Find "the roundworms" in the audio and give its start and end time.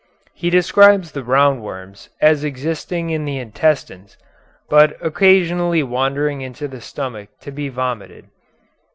1.11-2.09